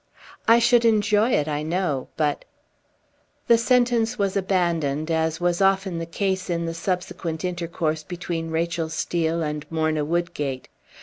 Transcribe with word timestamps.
"I 0.47 0.57
should 0.57 0.83
enjoy 0.83 1.29
it, 1.29 1.47
I 1.47 1.61
know. 1.61 2.07
But" 2.17 2.43
The 3.47 3.59
sentence 3.59 4.17
was 4.17 4.35
abandoned 4.35 5.11
as 5.11 5.39
was 5.39 5.61
often 5.61 5.99
the 5.99 6.07
case 6.07 6.49
in 6.49 6.65
the 6.65 6.73
subsequent 6.73 7.45
intercourse 7.45 8.01
between 8.01 8.49
Rachel 8.49 8.89
Steel 8.89 9.43
and 9.43 9.63
Morna 9.69 10.03
Woodgate. 10.03 10.69